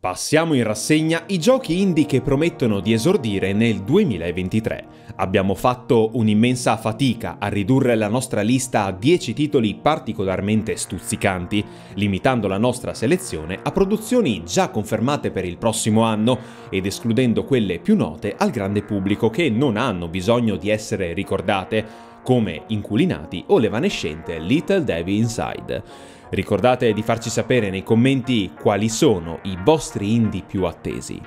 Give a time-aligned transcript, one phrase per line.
[0.00, 4.86] Passiamo in rassegna i giochi indie che promettono di esordire nel 2023.
[5.16, 11.64] Abbiamo fatto un'immensa fatica a ridurre la nostra lista a 10 titoli particolarmente stuzzicanti,
[11.94, 16.38] limitando la nostra selezione a produzioni già confermate per il prossimo anno
[16.70, 21.84] ed escludendo quelle più note al grande pubblico che non hanno bisogno di essere ricordate,
[22.28, 25.82] come Inculinati o l'evanescente Little Debbie Inside.
[26.28, 31.18] Ricordate di farci sapere nei commenti quali sono i vostri indie più attesi.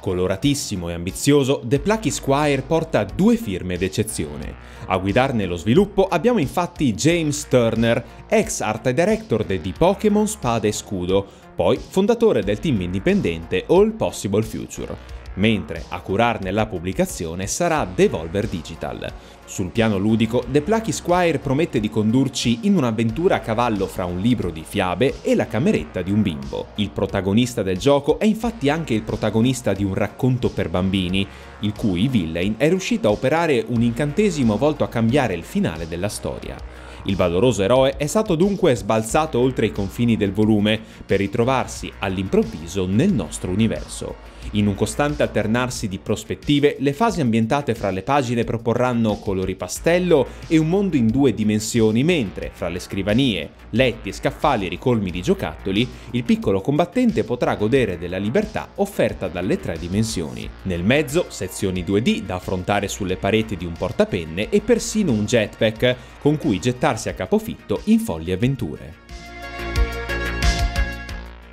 [0.00, 4.54] Coloratissimo e ambizioso, The Plucky Squire porta due firme d'eccezione.
[4.86, 10.72] A guidarne lo sviluppo abbiamo infatti James Turner, ex art director di Pokémon Spada e
[10.72, 17.86] Scudo, poi fondatore del team indipendente All Possible Future mentre a curarne la pubblicazione sarà
[17.92, 19.12] Devolver Digital.
[19.44, 24.20] Sul piano ludico, The Plucky Squire promette di condurci in un'avventura a cavallo fra un
[24.20, 26.68] libro di fiabe e la cameretta di un bimbo.
[26.76, 31.26] Il protagonista del gioco è infatti anche il protagonista di un racconto per bambini,
[31.60, 36.08] il cui villain è riuscito a operare un incantesimo volto a cambiare il finale della
[36.08, 36.56] storia.
[37.04, 42.86] Il valoroso eroe è stato dunque sbalzato oltre i confini del volume per ritrovarsi all'improvviso
[42.86, 44.29] nel nostro universo.
[44.52, 50.26] In un costante alternarsi di prospettive, le fasi ambientate fra le pagine proporranno colori pastello
[50.48, 55.22] e un mondo in due dimensioni, mentre fra le scrivanie, letti e scaffali ricolmi di
[55.22, 60.48] giocattoli, il piccolo combattente potrà godere della libertà offerta dalle tre dimensioni.
[60.62, 65.96] Nel mezzo, sezioni 2D da affrontare sulle pareti di un portapenne e persino un jetpack
[66.20, 69.09] con cui gettarsi a capofitto in folli avventure.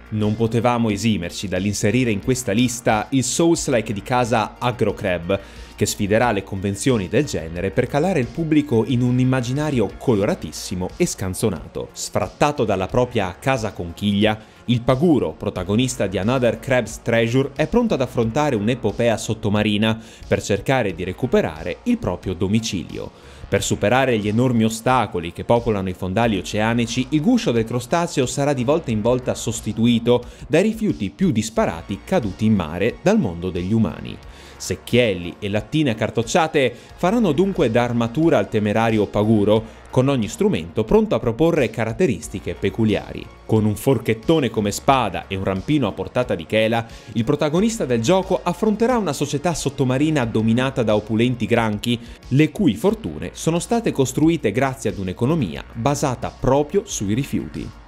[0.09, 5.38] Non potevamo esimerci dall'inserire in questa lista il Souls-like di casa Agrocrab,
[5.75, 11.05] che sfiderà le convenzioni del genere per calare il pubblico in un immaginario coloratissimo e
[11.05, 11.89] scanzonato.
[11.91, 18.02] Sfrattato dalla propria casa conchiglia, il Paguro, protagonista di Another Crab's Treasure, è pronto ad
[18.02, 23.11] affrontare un'epopea sottomarina per cercare di recuperare il proprio domicilio.
[23.49, 28.52] Per superare gli enormi ostacoli che popolano i fondali oceanici, il guscio del crostaceo sarà
[28.52, 33.71] di volta in volta sostituito dai rifiuti più disparati caduti in mare dal mondo degli
[33.71, 34.17] umani.
[34.57, 41.15] Secchielli e lattine accartocciate faranno dunque da armatura al temerario Paguro, con ogni strumento pronto
[41.15, 43.25] a proporre caratteristiche peculiari.
[43.45, 48.01] Con un forchettone come spada e un rampino a portata di chela, il protagonista del
[48.01, 54.51] gioco affronterà una società sottomarina dominata da opulenti granchi, le cui fortune sono state costruite
[54.51, 57.85] grazie ad un'economia basata proprio sui rifiuti.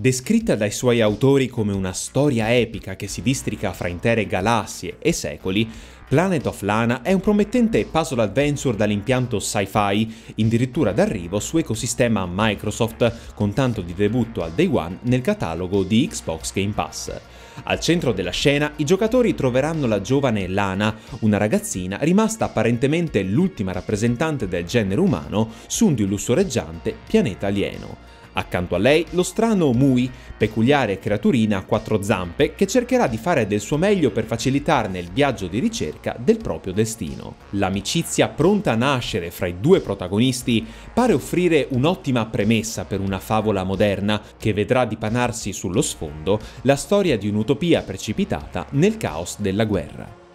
[0.00, 5.12] Descritta dai suoi autori come una storia epica che si districa fra intere galassie e
[5.12, 5.68] secoli,
[6.08, 13.32] Planet of Lana è un promettente puzzle adventure dall'impianto sci-fi, addirittura d'arrivo su ecosistema Microsoft,
[13.34, 17.20] con tanto di debutto al day one nel catalogo di Xbox Game Pass.
[17.64, 23.72] Al centro della scena i giocatori troveranno la giovane Lana, una ragazzina rimasta apparentemente l'ultima
[23.72, 28.17] rappresentante del genere umano su un di lussureggiante pianeta alieno.
[28.38, 33.48] Accanto a lei lo strano Mui, peculiare creaturina a quattro zampe che cercherà di fare
[33.48, 37.34] del suo meglio per facilitarne il viaggio di ricerca del proprio destino.
[37.50, 43.64] L'amicizia pronta a nascere fra i due protagonisti pare offrire un'ottima premessa per una favola
[43.64, 50.27] moderna che vedrà dipanarsi sullo sfondo la storia di un'utopia precipitata nel caos della guerra.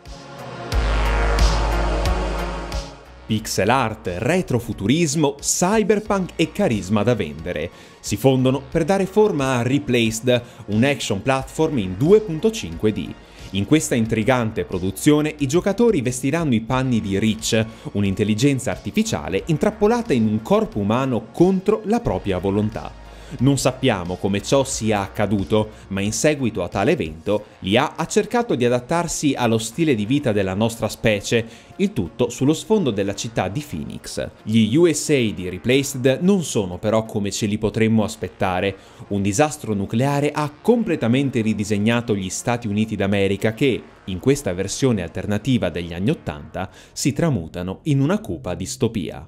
[3.26, 7.70] Pixel art, retrofuturismo, cyberpunk e carisma da vendere.
[8.00, 13.14] Si fondono per dare forma a Replaced, un action platform in 2.5D.
[13.52, 20.26] In questa intrigante produzione i giocatori vestiranno i panni di Reach, un'intelligenza artificiale intrappolata in
[20.26, 23.03] un corpo umano contro la propria volontà.
[23.40, 28.54] Non sappiamo come ciò sia accaduto, ma in seguito a tale evento l'IA ha cercato
[28.54, 31.46] di adattarsi allo stile di vita della nostra specie,
[31.78, 34.30] il tutto sullo sfondo della città di Phoenix.
[34.44, 38.76] Gli USA di Replaced non sono però come ce li potremmo aspettare.
[39.08, 45.70] Un disastro nucleare ha completamente ridisegnato gli Stati Uniti d'America che, in questa versione alternativa
[45.70, 49.28] degli anni Ottanta, si tramutano in una cupa distopia.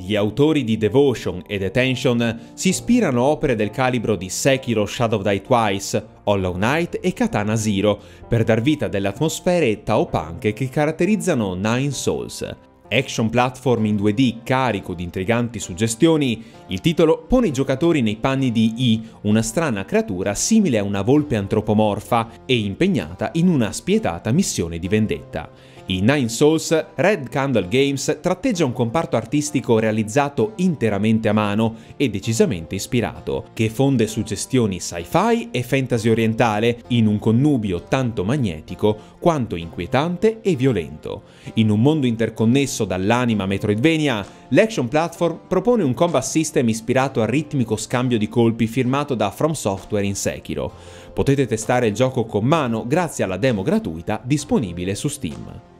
[0.00, 5.20] Gli autori di Devotion e Detention si ispirano a opere del calibro di Sekiro Shadow
[5.20, 11.52] Die Twice, Hollow Knight e Katana Zero per dar vita delle atmosfere Tao-punk che caratterizzano
[11.52, 12.56] Nine Souls.
[12.92, 18.50] Action platform in 2D carico di intriganti suggestioni, il titolo pone i giocatori nei panni
[18.50, 24.32] di I, una strana creatura simile a una volpe antropomorfa e impegnata in una spietata
[24.32, 25.50] missione di vendetta.
[25.90, 32.08] In Nine Souls, Red Candle Games tratteggia un comparto artistico realizzato interamente a mano e
[32.08, 39.56] decisamente ispirato, che fonde suggestioni sci-fi e fantasy orientale in un connubio tanto magnetico quanto
[39.56, 41.22] inquietante e violento.
[41.54, 47.74] In un mondo interconnesso dall'anima Metroidvania, l'action platform propone un combat system ispirato al ritmico
[47.74, 50.72] scambio di colpi firmato da From Software in Sekiro.
[51.12, 55.78] Potete testare il gioco con mano grazie alla demo gratuita disponibile su Steam.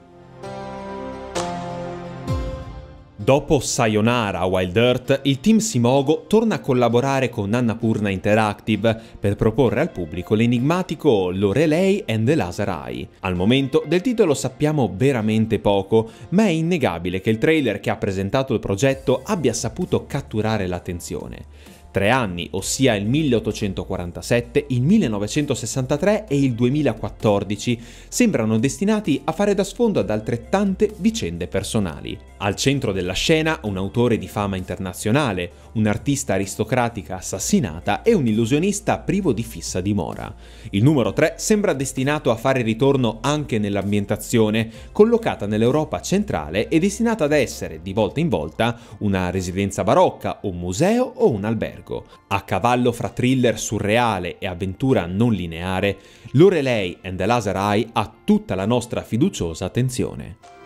[3.30, 9.82] Dopo Sayonara Wild Earth, il team Simogo torna a collaborare con Annapurna Interactive per proporre
[9.82, 13.06] al pubblico l'enigmatico Lorelei and the Lazarai.
[13.20, 17.96] Al momento del titolo sappiamo veramente poco, ma è innegabile che il trailer che ha
[17.96, 21.44] presentato il progetto abbia saputo catturare l'attenzione.
[21.90, 29.64] Tre anni, ossia il 1847, il 1963 e il 2014, sembrano destinati a fare da
[29.64, 32.16] sfondo ad altrettante vicende personali.
[32.38, 38.98] Al centro della scena un autore di fama internazionale, un'artista aristocratica assassinata e un illusionista
[38.98, 40.34] privo di fissa dimora.
[40.70, 47.24] Il numero 3 sembra destinato a fare ritorno anche nell'ambientazione, collocata nell'Europa centrale e destinata
[47.24, 52.06] ad essere, di volta in volta, una residenza barocca, un museo o un albergo.
[52.28, 55.98] A cavallo fra thriller surreale e avventura non lineare,
[56.32, 60.59] Lorelei and the Laser Eye ha tutta la nostra fiduciosa attenzione.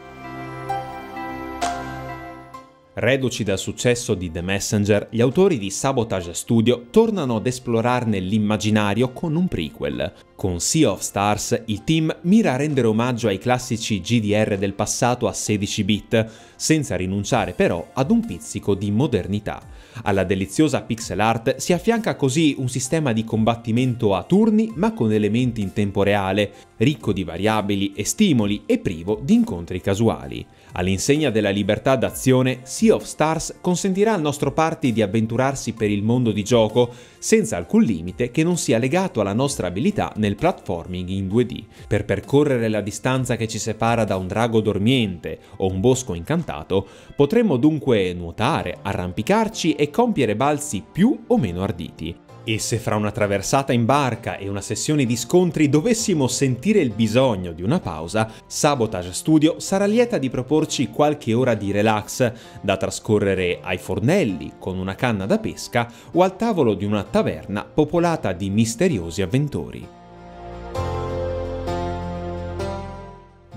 [2.96, 9.11] Reduci dal successo di The Messenger, gli autori di Sabotage Studio tornano ad esplorarne l'immaginario
[9.11, 10.12] con un prequel.
[10.37, 15.26] Con Sea of Stars, il team mira a rendere omaggio ai classici GDR del passato
[15.26, 19.61] a 16 bit, senza rinunciare però ad un pizzico di modernità.
[20.02, 25.12] Alla deliziosa pixel art si affianca così un sistema di combattimento a turni ma con
[25.12, 30.44] elementi in tempo reale, ricco di variabili e stimoli e privo di incontri casuali.
[30.73, 36.03] All'insegna della libertà d'azione, Sea of Stars consentirà al nostro party di avventurarsi per il
[36.03, 41.09] mondo di gioco senza alcun limite che non sia legato alla nostra abilità nel platforming
[41.11, 41.65] in 2D.
[41.87, 46.87] Per percorrere la distanza che ci separa da un drago dormiente o un bosco incantato,
[47.15, 52.24] potremmo dunque nuotare, arrampicarci e compiere balzi più o meno arditi.
[52.46, 56.91] E se fra una traversata in barca e una sessione di scontri dovessimo sentire il
[56.91, 62.76] bisogno di una pausa, Sabotage Studio sarà lieta di proporci qualche ora di relax da
[62.76, 68.32] trascorrere ai fornelli con una canna da pesca o al tavolo di una taverna popolata
[68.32, 70.03] di misteriosi avventori.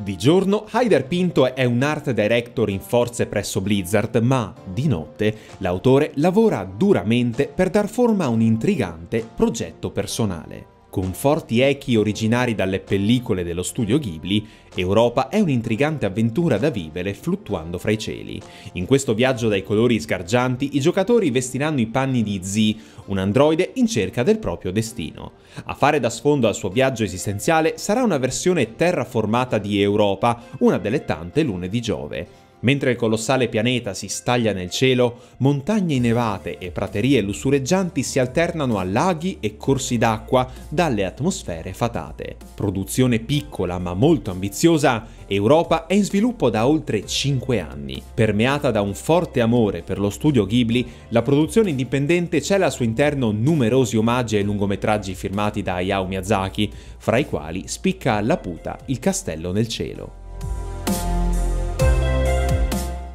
[0.08, 5.36] Di giorno, Haider Pinto è un art director in forze presso Blizzard, ma di notte
[5.58, 10.77] l'autore lavora duramente per dar forma a un intrigante progetto personale.
[10.90, 17.14] Con forti echi originari dalle pellicole dello studio Ghibli, Europa è un'intrigante avventura da vivere
[17.14, 18.42] fluttuando fra i cieli.
[18.74, 22.76] In questo viaggio dai colori sgargianti, i giocatori vestiranno i panni di Z,
[23.08, 25.34] un androide in cerca del proprio destino.
[25.66, 30.78] A fare da sfondo al suo viaggio esistenziale sarà una versione terraformata di Europa, una
[30.78, 32.47] delle tante lune di Giove.
[32.62, 38.80] Mentre il colossale pianeta si staglia nel cielo, montagne innevate e praterie lussureggianti si alternano
[38.80, 42.36] a laghi e corsi d'acqua dalle atmosfere fatate.
[42.56, 48.02] Produzione piccola ma molto ambiziosa, Europa è in sviluppo da oltre 5 anni.
[48.14, 52.86] Permeata da un forte amore per lo studio Ghibli, la produzione indipendente cela al suo
[52.86, 58.80] interno numerosi omaggi ai lungometraggi firmati da Hayao Miyazaki, fra i quali spicca alla puta
[58.86, 60.17] Il castello nel cielo.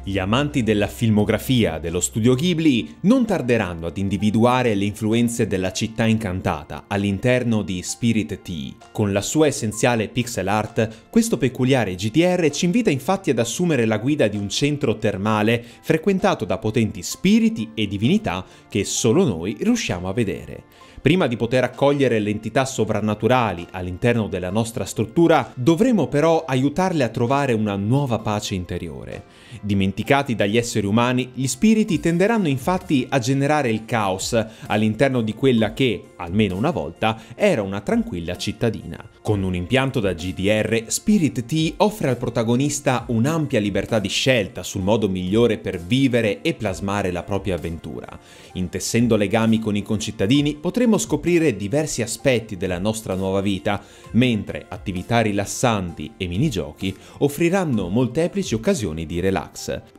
[0.05, 6.03] Gli amanti della filmografia dello studio Ghibli non tarderanno ad individuare le influenze della città
[6.03, 8.73] incantata all'interno di Spirit Tea.
[8.91, 13.97] Con la sua essenziale pixel art, questo peculiare GDR ci invita infatti ad assumere la
[13.97, 20.09] guida di un centro termale frequentato da potenti spiriti e divinità che solo noi riusciamo
[20.09, 20.63] a vedere.
[21.01, 27.09] Prima di poter accogliere le entità sovrannaturali all'interno della nostra struttura, dovremo però aiutarle a
[27.09, 29.42] trovare una nuova pace interiore.
[29.61, 34.33] Dimenticati dagli esseri umani, gli spiriti tenderanno infatti a generare il caos
[34.67, 39.09] all'interno di quella che, almeno una volta, era una tranquilla cittadina.
[39.21, 44.81] Con un impianto da GDR, Spirit T offre al protagonista un'ampia libertà di scelta sul
[44.81, 48.19] modo migliore per vivere e plasmare la propria avventura.
[48.53, 53.81] Intessendo legami con i concittadini, potremo scoprire diversi aspetti della nostra nuova vita,
[54.11, 59.42] mentre attività rilassanti e minigiochi offriranno molteplici occasioni di relax.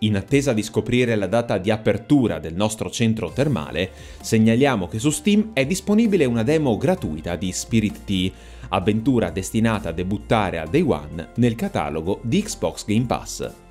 [0.00, 5.10] In attesa di scoprire la data di apertura del nostro centro termale, segnaliamo che su
[5.10, 8.30] Steam è disponibile una demo gratuita di Spirit Tea,
[8.68, 13.63] avventura destinata a debuttare a Day One nel catalogo di Xbox Game Pass.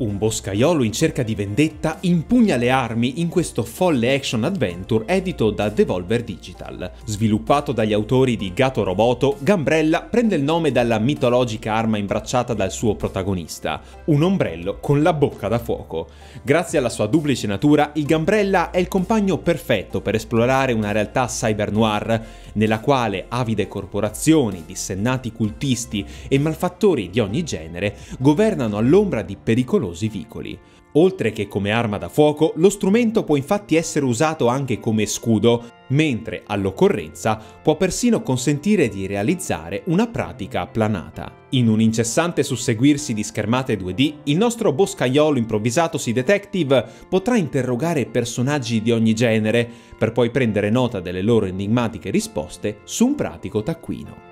[0.00, 5.50] Un boscaiolo in cerca di vendetta impugna le armi in questo folle action adventure edito
[5.50, 6.90] da Devolver Digital.
[7.04, 12.72] Sviluppato dagli autori di Gato Roboto, Gambrella prende il nome dalla mitologica arma imbracciata dal
[12.72, 16.08] suo protagonista, un ombrello con la bocca da fuoco.
[16.42, 21.26] Grazie alla sua duplice natura, il Gambrella è il compagno perfetto per esplorare una realtà
[21.26, 29.20] cyber noir, nella quale avide corporazioni, dissennati cultisti e malfattori di ogni genere governano all'ombra
[29.20, 30.58] di pericolosi numerosi vicoli.
[30.94, 35.62] Oltre che come arma da fuoco, lo strumento può infatti essere usato anche come scudo,
[35.88, 41.32] mentre all'occorrenza può persino consentire di realizzare una pratica planata.
[41.50, 48.82] In un incessante susseguirsi di schermate 2D, il nostro boscaiolo improvvisatosi detective potrà interrogare personaggi
[48.82, 54.29] di ogni genere, per poi prendere nota delle loro enigmatiche risposte su un pratico taccuino.